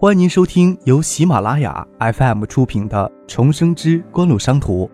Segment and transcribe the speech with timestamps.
[0.00, 4.86] 欢迎您收听由喜马拉雅 FM 出品的《重生之官路商途》，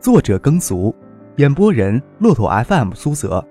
[0.00, 0.94] 作者耕俗，
[1.38, 3.44] 演播人骆驼 FM 苏泽。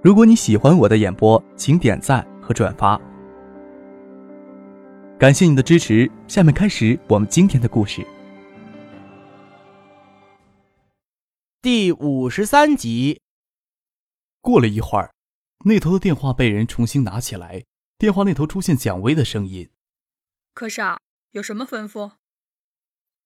[0.00, 2.96] 如果你喜欢我的演播，请点赞和转发，
[5.18, 6.08] 感谢你的支持。
[6.28, 8.06] 下面开始我们今天的故事。
[11.60, 13.20] 第五十三集。
[14.40, 15.10] 过了一会儿，
[15.64, 17.64] 那头的电话被人重新拿起来，
[17.98, 19.68] 电话那头出现蒋薇的声音。
[20.60, 21.00] 客少
[21.30, 22.12] 有什么吩咐？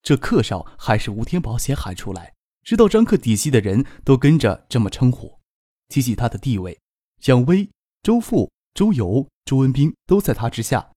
[0.05, 5.41] 这客少还是吴天宝先喊出来，知道张克底细的人都跟着这么称呼。
[5.89, 6.79] 提起他的地位，
[7.21, 7.69] 蒋薇、
[8.05, 10.93] 周富、周游、周文斌都在他之下，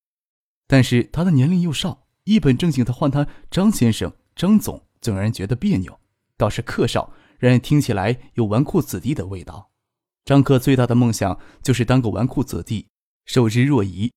[0.67, 5.99] 但是他的年龄又少，一本正经的唤他张先生、张总，总让人觉得别扭。
[6.37, 9.71] 倒是客少，让人听起来有纨绔子弟的味道。
[10.23, 12.87] 张克最大的梦想就是当个纨绔子弟，
[13.25, 14.11] 受之若饴。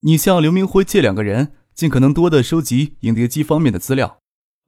[0.00, 4.18] 你向刘明辉借两个人，尽可能多的收集影碟机方面的资料。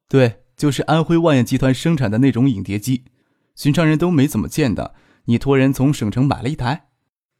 [0.09, 3.05] 对，就是安徽万燕集团生产的那种影碟机，
[3.55, 4.95] 寻常人都没怎么见的。
[5.27, 6.89] 你托人从省城买了一台，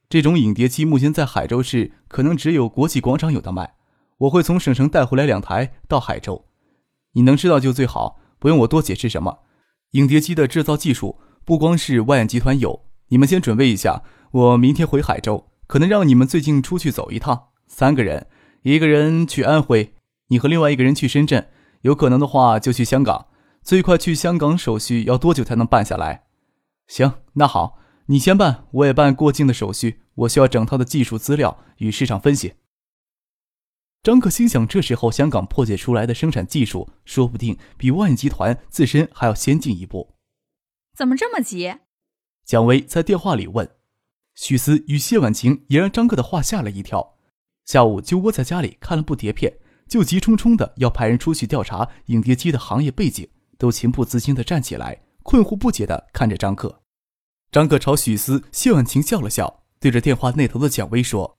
[0.07, 3.73] 这种影碟机目前在海州市可能只有国际广场有的卖。
[4.19, 6.45] 我会从省城带回来两台到海州，
[7.13, 9.39] 你能知道就最好，不用我多解释什么。
[9.91, 17.48] 影碟机的制造技术不光是万燕集团有，你们先准备一下，我明天回海州，可能让你们最近出去走一趟。
[17.69, 18.27] 三个人，
[18.63, 19.93] 一个人去安徽，
[20.27, 21.47] 你和另外一个人去深圳，
[21.83, 23.27] 有可能的话就去香港。
[23.63, 26.25] 最快去香港手续要多久才能办下来？
[26.87, 30.01] 行，那好，你先办，我也办过境的手续。
[30.15, 32.55] 我需要整套的技术资料与市场分析。
[34.03, 40.15] 张克心想，这时候香港破解出来的生产技术，说不定比万集团自身还要先进一步。
[40.97, 41.75] 怎么这么急？
[42.43, 43.69] 蒋薇在电话里问。
[44.35, 47.17] 许思与谢婉晴也让张克的话吓了一跳。
[47.69, 56.81] 下午就窝在家里看了部碟片，就急冲冲的要派人出去调查影碟机的行业背景，都情不自禁的站起来，困惑不解的看着张克。
[57.51, 61.37] 张克朝许思、谢婉晴笑了笑，对着电话那头的蒋薇说：“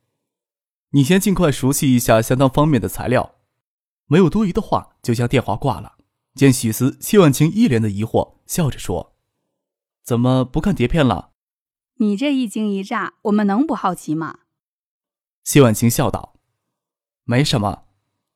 [0.94, 3.34] 你先尽快熟悉一下相当方面的材料。”
[4.06, 5.94] 没有多余的话，就将电话挂了。
[6.36, 9.16] 见许思、谢婉晴一脸的疑惑，笑着说
[10.06, 11.30] ：“怎么不看碟片了？”
[11.98, 14.39] 你这一惊一乍，我们能不好奇吗？
[15.44, 16.34] 谢婉晴笑道
[17.24, 17.84] ：“没什么。”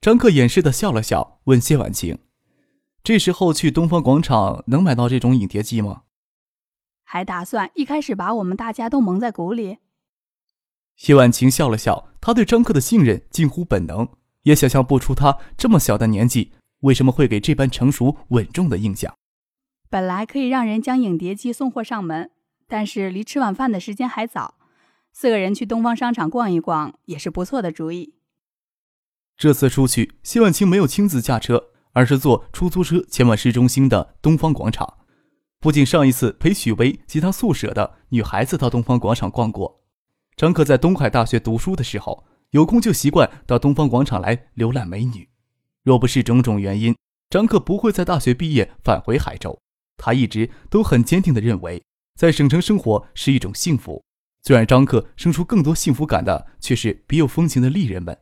[0.01, 2.19] 张克掩饰的笑了笑，问谢婉晴
[3.03, 6.03] ：“这时候去东方广场能买到这种影碟机吗？”
[7.05, 9.79] 还打算一开始把我们大家都蒙在鼓里？
[10.97, 14.09] 谢婉晴笑了笑，她对张克的信任近乎本能，
[14.43, 19.15] 也想象不出他这么小的年纪为什么会给这般成熟稳重的印象。
[19.89, 22.31] 本来可以让人将影碟机送货上门，
[22.67, 24.55] 但是离吃晚饭的时间还早。
[25.17, 28.15] 四个人去东方商场逛一逛也是不错的主意。
[29.37, 34.99] 这次出去，谢婉清没有亲自驾车，而是坐出租车前往市中心的东方广场。
[35.61, 39.85] 不仅上一次陪许巍及他宿舍的女孩子到东方广场逛过，
[40.37, 45.29] 张克在东海大学读书的时候，有空就习惯到东方广场来浏览美女。
[45.85, 46.97] 若不是种种原因，
[47.31, 49.57] 张克不会在大学毕业返回海州。
[49.97, 51.85] 他一直都很坚定地认为，
[52.17, 54.03] 在省城生活是一种幸福。
[54.45, 58.19] 最让张克生出更多幸福感的，却是别有风情的丽人们。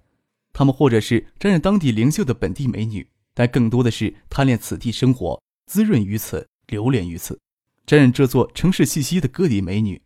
[0.53, 7.41] 他们或者是沾染当地灵秀的本地美女，但更多的是贪恋此地生活，滋润于此，流连于此，
[7.84, 10.00] 沾染这座城市气息的各地美女。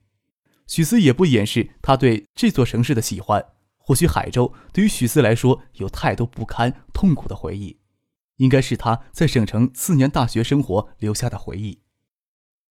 [0.67, 3.45] 许思也不掩饰他对这座城市的喜欢。
[3.77, 7.79] 或许海州对于许思来说有太多不堪、痛苦的回忆，
[8.39, 11.83] 应该是他在省城四年大学生活留下的回忆。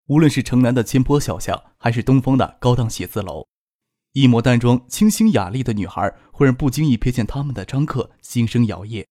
[0.07, 3.47] 无论是城南的千坡小巷，还是东方的高档写字楼，
[4.13, 9.05] 一抹淡妆、清新雅丽的女孩，会让不经意瞥见他们的张克心生摇曳。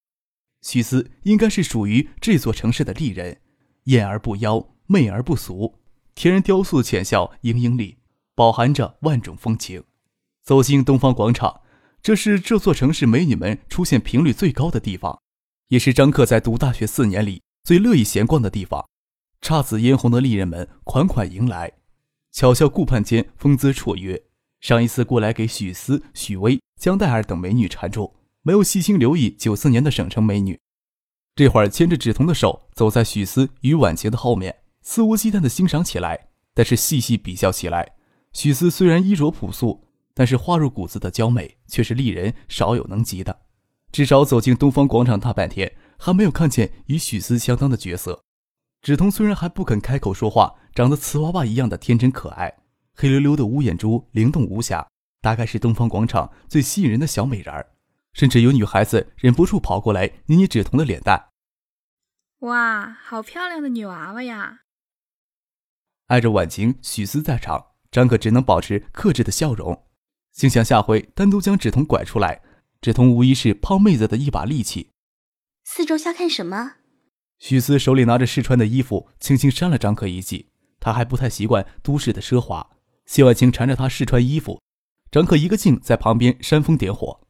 [0.62, 3.40] 许思应该是属于这座城市的丽人，
[3.84, 5.80] 艳而不妖，媚而不俗，
[6.14, 7.98] 天然雕塑浅笑盈盈里，
[8.36, 9.82] 饱含着万种风情。
[10.44, 11.62] 走进东方广场，
[12.00, 15.20] 这是这座城市美女们出现频率最高的地方，
[15.68, 18.88] 也是张克在读大学四年里最乐意闲逛的地方。
[19.44, 21.70] 姹紫嫣红的丽人们款款迎来，
[22.32, 24.18] 巧笑顾盼间风姿绰约。
[24.62, 30.58] 上一次过来给许思、许巍、江黛儿等美女缠住，没有细心留意九四年的省城美女。
[31.36, 36.28] 这会儿牵着芷彤的手走在许思与婉晴的后面，肆无忌惮地欣赏起来。
[36.54, 37.96] 但是细细比较起来，
[38.32, 43.42] 许思虽然衣着朴素，但是花入骨子的娇美却是丽人少有能及的。
[43.92, 48.24] 至少走进东方广场大半天，还没有看见与许思相当的角色。
[48.84, 52.54] 芷彤虽然还不肯开口说话，长得瓷娃娃一样的天真可爱，
[52.94, 54.86] 黑溜溜的乌眼珠灵动无瑕，
[55.22, 57.66] 大概是东方广场最吸引人的小美人儿。
[58.12, 61.30] 甚至有女孩子忍不住跑过来捏捏芷彤的脸蛋。
[62.40, 64.60] 哇，好漂亮的女娃娃呀！
[66.08, 69.86] 碍着婉晴、许思在场，张可只能保持克制的笑容，
[70.32, 72.42] 心想下回单独将芷彤拐出来，
[72.82, 74.90] 芷彤无疑是泡妹子的一把利器。
[75.64, 76.74] 四周瞎看什么？
[77.38, 80.50] 许思手里拿着试穿的衣服，轻轻扇了张可一记。
[80.80, 82.70] 他还不太习惯都市的奢华。
[83.06, 84.60] 谢婉清缠着他试穿衣服，
[85.10, 87.20] 张可一个劲在旁边煽风点火。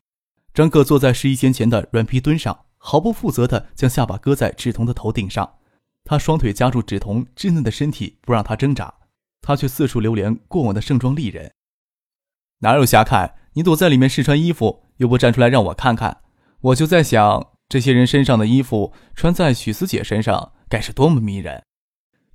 [0.52, 5.56] 张可坐在试衣间前的软皮墩上，毫不负责地将下巴搁在芷彤的头顶上。
[6.04, 8.94] 他双腿夹住芷彤稚嫩的身体，不让她挣扎。
[9.40, 11.52] 他却四处流连过往的盛装丽人。
[12.60, 13.34] 哪有瞎看？
[13.54, 16.22] 你躲在里面试穿衣服，又不站出来让我看看。
[16.60, 21.64] 我就在想，这些人身上的衣服穿在许思姐身上，该是多么迷人。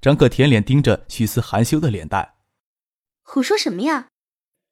[0.01, 2.33] 张可舔脸盯着许思含羞的脸蛋，
[3.23, 4.09] 胡说什么呀？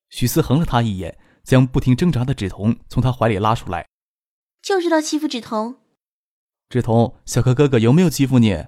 [0.10, 3.88] 许思横了他一眼，将不停挣扎的芷彤从他怀里拉出来。
[4.62, 5.78] 就知道欺负芷彤。
[6.68, 8.66] 芷彤，小柯哥哥有没有欺负你？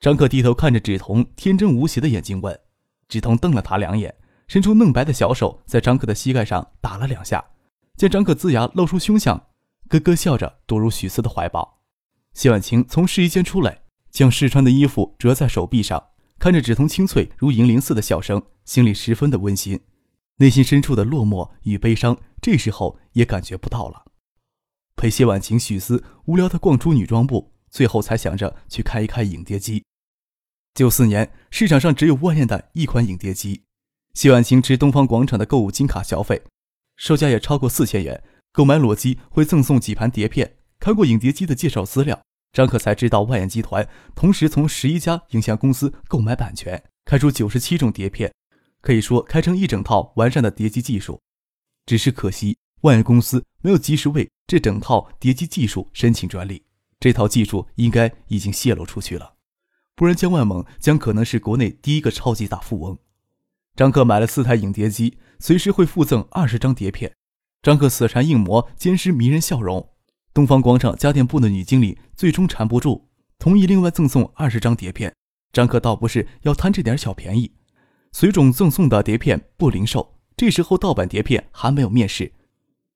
[0.00, 2.58] 张可低头看着芷彤天真无邪的眼睛问。
[3.08, 4.12] 芷彤瞪了他两眼，
[4.48, 7.52] 伸出嫩白的小手在张可的膝盖上打了两下，
[7.96, 9.40] 见张可龇牙露出凶相，
[9.98, 11.82] 咯咯笑着躲入许思的怀抱。
[12.32, 13.82] 谢婉清从试衣间出来。
[14.14, 19.80] 将试穿的衣服折在手臂上，看着芷彤清脆如银铃似的笑声，心里十分的温馨，
[20.36, 24.04] 内心深处的落寞与悲伤这时候也感觉不到了。
[24.94, 29.82] 陪谢婉晴、许思无聊的逛出女装部，最后才想着去开一开影碟机。
[30.74, 33.64] 九四年市场上只有万燕的一款影碟机，
[34.12, 36.40] 谢婉晴持东方广场的购物金卡消费，
[36.94, 38.22] 售价也超过四千元。
[38.54, 40.54] 购买裸机会赠送几盘碟片。
[40.78, 42.22] 看过影碟机的介绍资料。
[42.52, 48.32] 张可才知道，万燕集团同时从十一家影像公司购买版权，开出九十七种碟片，
[48.80, 51.20] 可以说开成一整套完善的碟机技术。
[51.84, 56.62] 只是可惜，万燕公司没有及时为这整套碟机技术申请专利，
[57.00, 59.34] 这套技术应该已经泄露出去了，
[59.96, 62.96] 不然江万猛将可能是国内第一个超级大富翁。
[63.74, 67.12] 张克买了四台影碟机，随时会附赠二十张碟片。
[67.64, 69.88] 张克死缠硬磨，坚持迷人笑容。
[70.34, 73.06] 东方广场家电部的女经理最终缠不住，
[73.38, 75.10] 同意另外赠送二十张碟片。
[75.50, 77.50] 张可倒不是要贪这点小便宜，
[78.12, 82.30] 随种赠送的碟片不零售，这时候盗版碟片还没有面世，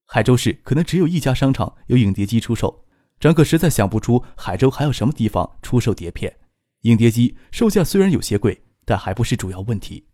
[0.04, 2.84] 海州市可能只有一家商场有影碟机出售。
[3.18, 6.36] 张可实在想不出海州还有什么地方出售碟片。
[6.82, 10.06] 影碟机售价虽然有些贵，但还不是主要问题，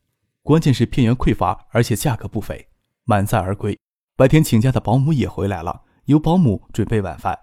[0.45, 2.69] 关键是片源匮乏，而且价格不菲。
[3.07, 3.77] 满载而归，
[4.17, 5.83] 白天请假的保姆也回来了。
[6.05, 7.37] 由保姆准备晚饭，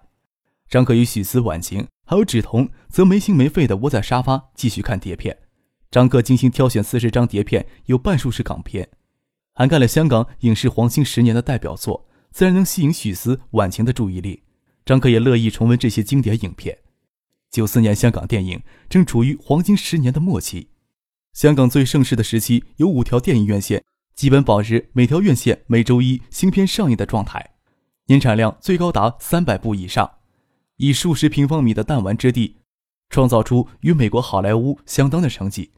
[0.70, 5.36] 张可与许思、婉晴还有芷彤则没心没肺地窝在沙发继续看碟片。
[5.90, 8.88] 张可精心挑选四十张碟片，有半数是港片，
[9.52, 14.44] 涵盖了香港影视黄金十年的代表作，自然能吸引许思、婉晴的注意力。
[14.86, 16.78] 张可也乐意重温这些经典影片。
[17.50, 20.70] 九四年香港电影正处于黄金十年的末期，
[21.34, 23.84] 香港最盛世的时期有五条电影院线，
[24.14, 27.54] 基本保持每条院线每周一新片上映的状态。
[28.06, 30.18] 年产量最高达三百部以上，
[30.76, 32.58] 以数十平方米的弹丸之地，
[33.08, 35.72] 创造出与美国好莱坞相当的成绩。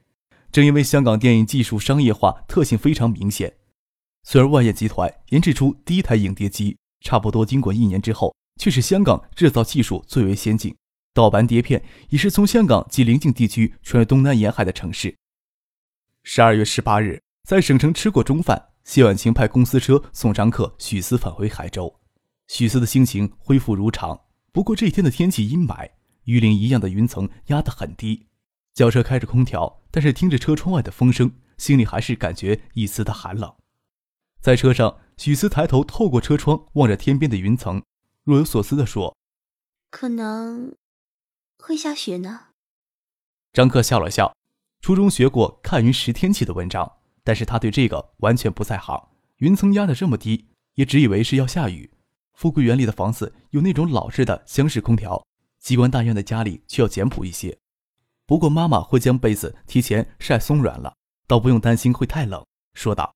[0.50, 3.56] 正因为香港电影技术商业化特性非常明显，
[4.22, 10.74] 虽然万业集团研制出第一台影碟机，差不多经过一年之后，却是香港制造技术最为先进，
[11.12, 15.16] 盗版碟片也是从香港及邻近地区传入东南沿海的城市。
[16.22, 22.00] 十二月十八日，在省城吃过中饭，谢婉晴派公司车送张克、许思返回海州。
[22.48, 24.18] 许思的心情恢复如常，
[24.50, 25.90] 不过这一天的天气阴霾，
[26.24, 28.28] 鱼鳞一样的云层压得很低。
[28.72, 33.54] 轿车开着空调，但是听着车窗外的风声，心里还是感觉一丝的寒冷。
[34.40, 37.82] 在车上，许思抬头透过车窗望着天边的云层，
[38.22, 39.14] 若有所思地说
[39.90, 40.74] ：“可能
[41.58, 42.46] 会下雪呢。”
[43.52, 44.34] 张克笑了笑，
[44.80, 46.90] 初中学过看云识天气的文章，
[47.24, 49.08] 但是他对这个完全不在行。
[49.38, 51.92] 云层压得这么低，也只以为是要下雨。
[52.34, 55.26] 富贵园里的房子有那种老式的厢式空调，
[55.58, 57.58] 机关大院的家里却要简朴一些。
[58.26, 62.44] 不过妈妈会将被子提前晒松软了，倒不用担心会太冷。
[62.74, 63.14] 说道：“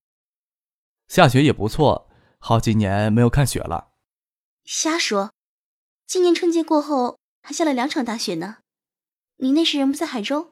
[1.07, 3.89] 下雪也不错，好几年没有看雪了。”
[4.65, 5.33] 瞎说，
[6.05, 8.57] 今年春节过后还下了两场大雪呢。
[9.37, 10.51] 你那时人不在海州？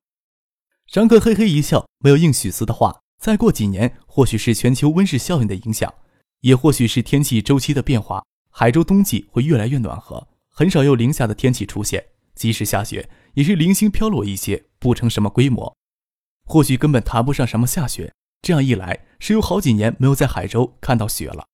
[0.87, 3.01] 张克嘿嘿一笑，没有应许思的话。
[3.17, 5.93] 再过几年，或许是全球温室效应的影响，
[6.41, 8.23] 也或许是天气周期的变化。
[8.49, 12.03] 海州冬季会越来越暖和，很少有零下的天气出现。
[12.35, 15.75] 即使下雪，也是零星飘落一些，不成什么规模。
[16.45, 18.13] 或许根本谈不上什么下雪。
[18.43, 21.45] 这样一来，是有好几年没有在海州看到雪了。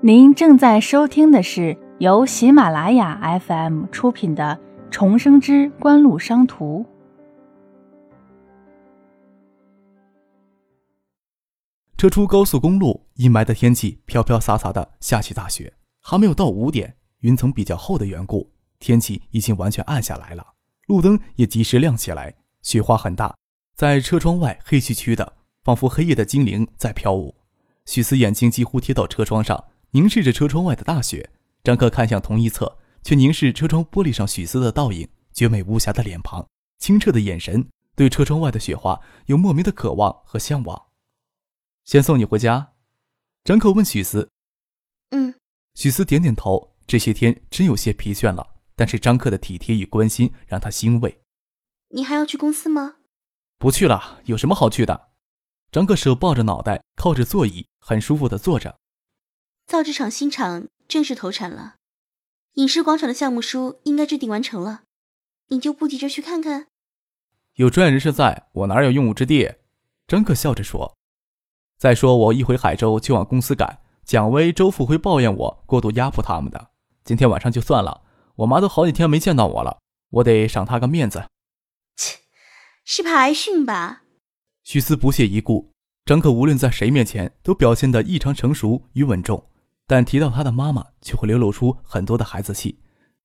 [0.00, 6.84] 您正在收听的是由喜马拉雅 FM 出品的《重生之官路商途》。
[11.96, 15.74] 车出高速公路，阴霾的天气，飘飘洒洒的下起大雪。
[16.00, 20.54] 还没有到五点，云层比较厚的缘故，天气已经完全暗下来了。
[20.86, 23.34] 路灯也及时亮起来，雪花很大，
[23.74, 27.34] 在车窗外黑黢黢的，仿佛黑夜的精灵在飘舞。
[27.86, 29.64] 许思眼睛几乎贴到车窗上。
[29.92, 31.30] 凝视着车窗外的大雪，
[31.62, 36.44] 张克看向同一侧，却凝视车窗玻璃上许思的倒影，绝美无瑕的脸庞，
[36.80, 40.86] 清澈的眼神，对车窗外的雪花有莫名的渴望和向往。
[41.84, 42.72] 先送你回家，
[43.44, 44.30] 张克问许思。
[45.10, 45.34] 嗯，
[45.74, 46.72] 许思点点头。
[46.86, 51.22] 这些天真有些疲倦了，但是张克的体贴与关心让他欣慰。
[51.88, 52.96] 你还要去公司吗？
[53.56, 55.08] 不去了，有什么好去的？
[55.72, 58.78] 张克手抱着脑袋，靠着座椅，很舒服的坐着。
[59.66, 61.76] 造纸厂新厂正式投产了，
[62.54, 64.82] 影视广场的项目书应该制定完成了，
[65.48, 66.66] 你就不急着去看看？
[67.54, 69.54] 有专业人士在，我哪有用武之地？
[70.06, 70.98] 张克笑着说。
[71.78, 76.70] 再说我一回海州就往公司赶，蒋薇、周富会抱怨我过度压迫他们的。
[77.04, 78.02] 今天晚上就算了，
[78.36, 79.78] 我妈都好几天没见到我了，
[80.10, 81.24] 我得赏她个面子。
[81.96, 82.18] 切，
[82.84, 84.02] 是怕挨训吧？
[84.62, 85.72] 许思不屑一顾。
[86.06, 89.50] 张可无论在谁面前都表现得异常成熟与稳重。
[89.86, 92.80] 但提到他的妈妈，却会流露出很多的孩子气。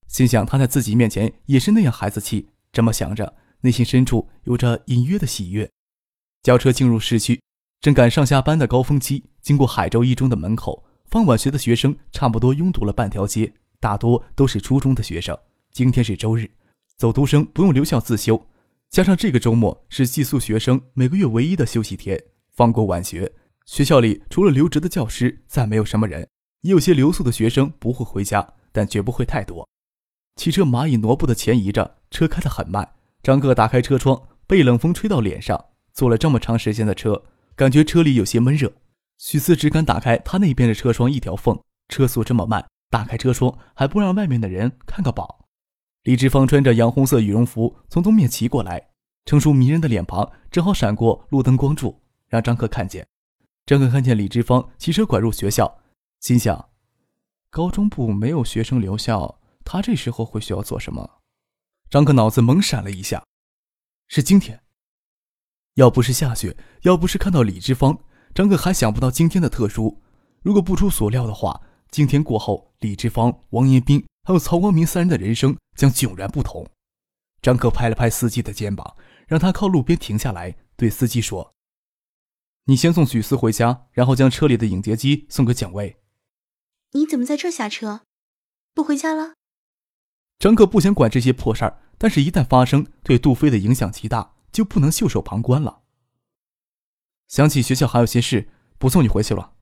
[0.07, 2.49] 心想他在自己面前也是那样孩子气。
[2.71, 5.69] 这么想着，内心深处有着隐约的喜悦。
[6.43, 7.41] 轿车进入市区，
[7.81, 9.23] 正赶上下班的高峰期。
[9.41, 15.37] 经过海州一中的门口，放晚学的学生差不多拥堵了半条街，大多都是初中的学生。
[15.71, 16.49] 今天是周日，
[16.97, 18.45] 走读生不用留校自修，
[18.89, 22.21] 加上这个周末是寄宿学生每个月唯一的休息天。
[22.51, 23.31] 放过晚学，
[23.65, 26.27] 学校里除了留职的教师，再没有什么人。
[26.61, 29.65] 也有些留宿的学生不会回家，但绝不会太多。
[30.35, 32.95] 汽车蚂蚁挪步的前移着，车开得很慢。
[33.23, 35.63] 张哥打开车窗，被冷风吹到脸上。
[35.93, 37.23] 坐了这么长时间的车，
[37.59, 38.71] 感觉车里有些闷热。
[39.17, 45.45] 许四只敢打开他那边的车窗一条缝，车速这么慢，打开车窗还不让外面的人看个饱。
[46.03, 48.91] 李志芳穿着洋红色羽绒服从东面骑过来，
[49.25, 53.05] 成熟迷人的脸庞正好闪过路灯光柱，让张克看见。
[53.65, 55.81] 张克看见李志芳骑车拐入学校。
[56.21, 56.69] 心想，
[57.49, 61.19] 高中部没有学生留校，他这时候会需要做什么？
[61.89, 63.21] 张克脑子猛闪了一下，
[64.07, 64.61] 是今天。
[65.75, 67.97] 要不是下雪，要不是看到李之芳，
[68.33, 70.01] 张克还想不到今天的特殊。
[70.41, 71.61] 如果不出所料的话，
[71.91, 76.67] 今天过后，李之芳、王延斌还有曹光明三人的人生将迥然不同。
[77.41, 78.95] 张克拍了拍司机的肩膀，
[79.27, 81.53] 让他靠路边停下来，对司机说
[82.65, 85.97] ：“你先送许思回家，然后将车里的影碟机送给蒋卫。”
[86.91, 88.01] 你怎么在这下车？
[88.73, 89.33] 不回家了？
[90.37, 95.81] 张克不想管这些破事儿，但是，一旦发生，对杜飞的影响极大，就不能袖手旁观了。
[97.27, 99.53] 想起学校还有些事，不送你回去了。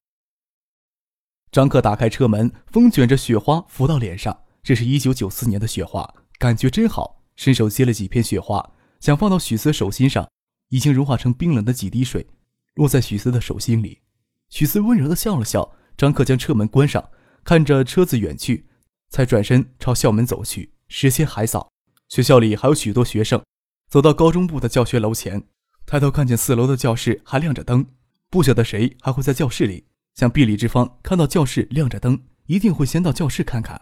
[1.51, 7.23] 张克打开车门，风卷着雪花拂到脸上，这是一九九四年的雪花，感觉真好。
[7.35, 10.27] 伸手接了几片雪花，想放到许思手心上，
[10.69, 12.27] 已经融化成冰冷的几滴水，
[12.73, 14.01] 落在许思的手心里。
[14.49, 15.73] 许思温柔的笑了笑。
[15.97, 17.09] 张克将车门关上。
[17.43, 18.67] 看着车子远去，
[19.09, 20.73] 才转身朝校门走去。
[20.89, 21.71] 时间还早，
[22.09, 23.41] 学校里还有许多学生。
[23.89, 25.47] 走到高中部的教学楼前，
[25.85, 27.85] 抬头看见四楼的教室还亮着灯，
[28.29, 29.87] 不晓得谁还会在教室里。
[30.13, 33.81] 想毕李志芳看到教室亮着灯，一定会先到教室看看。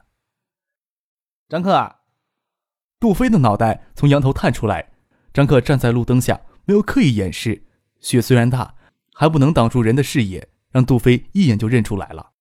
[1.50, 1.96] 张克，
[3.00, 4.92] 杜飞的脑袋从羊头探出来。
[5.34, 7.66] 张克站在路灯下，没有刻意掩饰。
[8.00, 8.76] 雪虽然大，
[9.14, 12.34] 还不能挡住人的视野，让杜飞一眼就认出来了。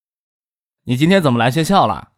[0.85, 2.13] 你今天怎么来学校了？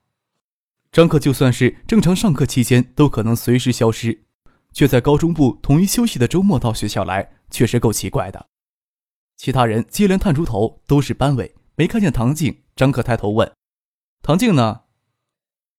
[0.91, 4.26] 张克就算是正常上课期间都可能随时消失，
[4.77, 8.47] 却在高中部统一休息的周末到学校来，确实够奇怪的。
[9.39, 12.63] 其他人接连探出头，都是班委，没看见唐静。
[12.77, 13.51] 张克抬头问
[14.21, 14.83] ：“唐静呢？”“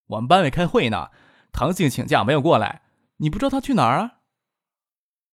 [0.09, 1.11] 我们班委开会呢，
[1.51, 2.81] 唐静请假没有过来。
[3.17, 4.13] 你不知道她去哪儿啊？”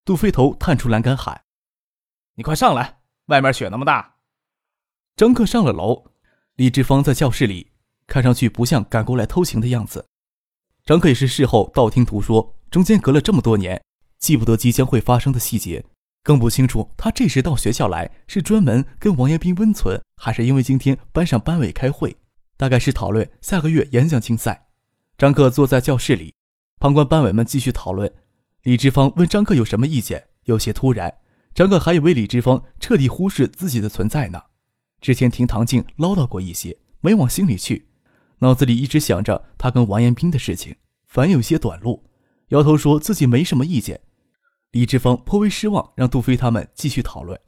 [0.04, 1.44] 杜飞头探出栏杆喊
[2.36, 4.16] ：“你快上来，外面雪那么大。”
[5.16, 6.10] 张克上了楼。
[6.56, 7.72] 李志芳在教室里，
[8.06, 10.06] 看上去不像赶过来偷情的样子。
[10.84, 13.80] 张克也是事后道听途说，中间隔了这么多年，
[14.18, 15.84] 记不得即将会发生的细节，
[16.24, 22.16] 更不清楚他这时到学校来是专门跟王彦斌温存，还是因为今天班上班委开会，
[22.56, 24.66] 大概是讨论下个月演讲竞赛。
[25.16, 26.34] 张克坐在教室里，
[26.80, 28.12] 旁观班委们继续讨论。
[28.64, 31.18] 李志芳问张克有什么意见，有些突然，
[31.54, 34.42] 张克还以为李志芳彻底忽视自己的存在呢。
[35.00, 37.86] 之前听唐静唠叨过一些，没往心里去，
[38.40, 40.74] 脑子里一直想着他跟王彦斌的事情，
[41.06, 42.02] 反有些短路，
[42.48, 44.00] 摇头说自己没什么意见。
[44.72, 47.38] 李志芳颇为失望，让杜飞他们继续讨论。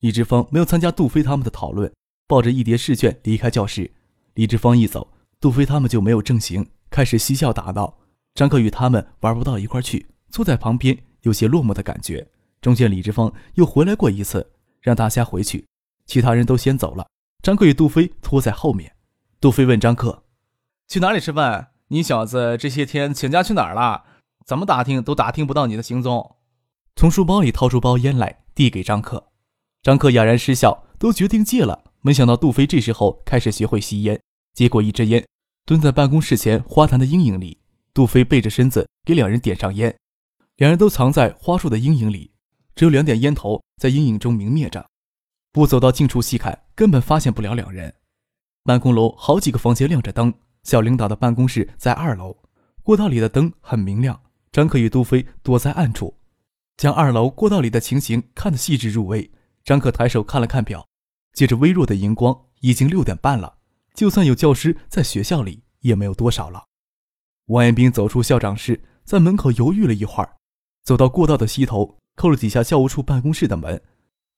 [0.00, 1.92] 李志芳没有参加杜飞他们的讨论，
[2.26, 3.90] 抱着一叠试卷离开教室。
[4.34, 7.98] 李志芳一走，杜飞他们就没有正形，开始嬉笑打闹。
[8.34, 12.26] 张克与他们玩不到一块去，坐在旁边有些落寞的感觉。
[12.60, 15.66] 中间李志芳又回来过一次，让大家回去，
[16.06, 17.06] 其他人都先走了。
[17.42, 18.92] 张克与杜飞拖在后面。
[19.40, 20.24] 杜飞问张克
[20.88, 21.72] ：“去哪里吃饭？
[21.88, 24.04] 你小子这些天请假去哪儿了？
[24.50, 26.34] 怎么打听都打听不到你的行踪。”
[26.98, 29.28] 从书包里掏出包烟来，递给张克。
[29.80, 31.84] 张克哑然失笑，都决定戒了。
[32.00, 34.20] 没想到杜飞这时候开始学会吸烟，
[34.52, 35.24] 接过一支烟，
[35.64, 37.60] 蹲在办公室前花坛的阴影里。
[37.94, 39.96] 杜飞背着身子给两人点上烟，
[40.56, 42.32] 两人都藏在花树的阴影里，
[42.74, 44.84] 只有两点烟头在阴影中明灭着。
[45.52, 47.94] 不走到近处细看，根本发现不了两人。
[48.64, 52.36] 办公楼好几个房间亮着灯，小领导的办公室在二楼，
[52.82, 54.20] 过道里的灯很明亮。
[54.52, 56.18] 张克与杜飞躲在暗处，
[56.76, 59.30] 将二楼过道里的情形看得细致入微。
[59.62, 60.84] 张克抬手看了看表，
[61.34, 63.58] 借着微弱的荧光，已经六点半了。
[63.94, 66.64] 就算有教师在学校里，也没有多少了。
[67.46, 70.36] 王彦斌走出校长室，在门口犹豫了一会儿，
[70.82, 73.80] 走到过道的西头，扣了几下教务处办公室的门。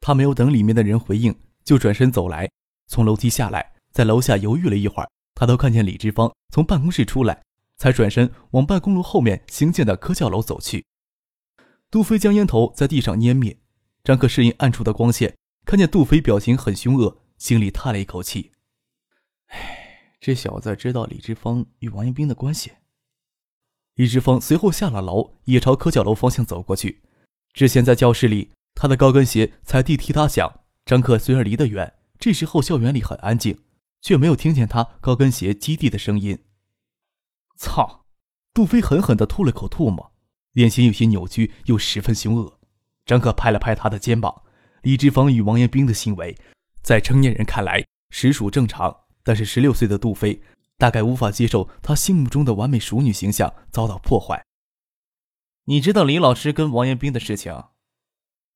[0.01, 2.51] 他没有等里面的人回应，就转身走来，
[2.89, 7.41] 从楼梯下来，在楼下犹豫了一会儿，他都看见李志芳从办公室出来，
[7.77, 10.85] 才转身往办公楼后面新建的科教楼走去。
[11.91, 13.59] 杜飞将烟头在地上捏灭，
[14.03, 18.53] 张克适应暗处的光线，看见杜飞表情很凶恶，心里叹了一口气
[19.49, 22.73] ：“哎，这小子知道李志芳与王彦斌的关系。”
[23.97, 27.03] 李志芳随后下了楼，也朝科教楼方向走过去。
[27.53, 30.61] 之前在教室里，他的高跟鞋踩地踢踏响。
[30.87, 33.59] 张克虽然离得远，这时候校园里很安静，
[34.01, 36.39] 却没有听见他高跟鞋击地的声音。
[37.63, 38.05] 操！
[38.53, 40.13] 杜飞狠狠地吐了口唾沫，
[40.53, 42.59] 脸型有些扭曲，又十分凶恶。
[43.07, 44.43] 张克拍了拍他的肩膀。
[44.83, 46.37] 李志芳与王彦斌的行为，
[46.83, 50.43] 在成年人看来实属正常，但是十六岁的杜飞。
[50.77, 54.45] 大概无法接受他心目中的完美熟女形象遭到破坏。
[55.67, 57.67] 你知道李老师跟王彦斌的事情？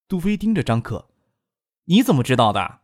[0.08, 1.08] 杜飞盯着张克，
[1.84, 2.80] 你怎么知道的？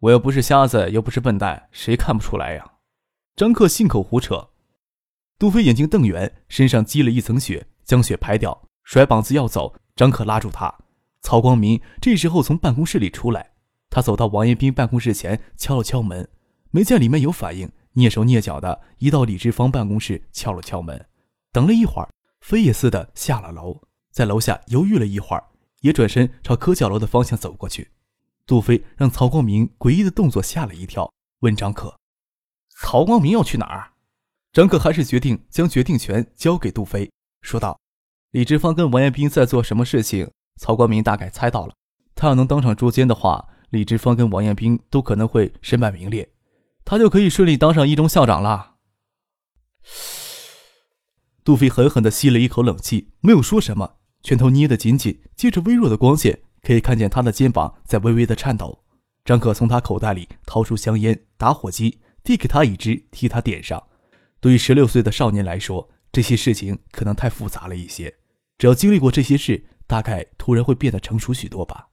[0.00, 2.74] 我又不是瞎子，又不是笨蛋，谁看不出来呀？
[3.34, 4.50] 张克信口胡扯。
[5.38, 9.74] 杜飞眼睛瞪圆，身上积了一层血，将血拍掉，甩膀子要走。
[9.94, 10.74] 张克拉住他。
[11.20, 13.50] 曹光明这时候从办公室里出来，
[13.90, 16.26] 他走到王彦斌办公室前，敲了敲门，
[16.70, 17.70] 没见里面有反应。
[17.94, 21.06] 蹑手蹑脚的移到李志芳办公室，敲了敲门，
[21.50, 22.08] 等了一会儿，
[22.40, 25.44] 飞也似的下了楼，在楼下犹豫了一会儿，
[25.80, 27.90] 也转身朝科教楼的方向走过去。
[28.46, 31.98] 杜飞让曹光明诡异的动作吓了一跳，问张可
[32.80, 33.92] ：“曹光明要去哪儿？”
[34.56, 37.10] 张克还是决定将决定权交给杜飞，
[37.42, 37.78] 说道
[38.32, 40.30] ：“李志芳跟王彦斌在做什么事情？
[40.58, 41.74] 曹光明大概猜到了，
[42.14, 46.26] 他要能当场捉奸的话，李志芳跟王彦斌都可能会身败名裂。”
[46.86, 48.76] 他就可以顺利当上一中校长了。
[51.44, 58.82] 杜飞狠狠地吸了一口冷气，没有说什么，拳头捏得紧紧，借着微弱的光线，可以看见他的肩膀在微微的颤抖。
[59.22, 63.86] 张可从他口袋里掏出香烟、打火机，递给他一支，替他点上。
[64.46, 68.14] 对于十六岁的少年来说，这些事情可能太复杂了一些。
[68.58, 71.88] 只要经历过这些事，大概突然会变得成熟许多吧。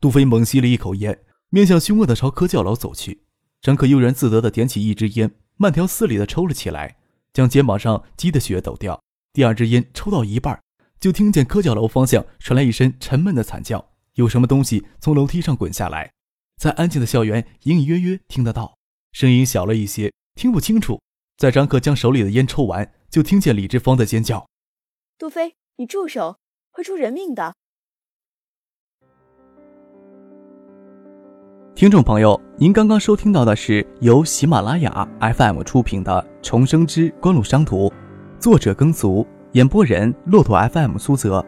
[0.00, 3.24] 杜飞猛吸了一口烟，面向凶恶的朝科教楼走去。
[3.60, 6.96] 张可悠然自得地点起一支烟，慢条斯理地抽了起来，
[7.34, 8.98] 将肩膀上积的血抖掉。
[9.34, 10.58] 第二支烟抽到一半，
[10.98, 16.10] 就听见科教楼方向传来一声沉闷的惨叫，有什么东西从楼梯上滚下来。
[16.56, 18.78] 在安静的校园，隐隐约约听得到，
[19.12, 20.98] 声音小了一些，听不清楚。
[21.40, 24.46] 在张克将手里的烟抽完，就听见李志芳的尖叫
[25.16, 26.36] ：“杜飞，你住手，
[26.70, 27.54] 会出人命的！”
[31.74, 37.88] 听众朋友，您刚刚收听到的是由喜马拉雅 FM 出品的《重生之官路商途》，
[38.38, 41.42] 作者耕俗，演播人骆驼 FM 苏泽。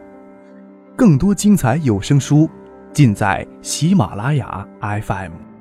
[0.96, 2.48] 更多精彩有声书，
[2.94, 5.51] 尽在喜马拉雅 FM。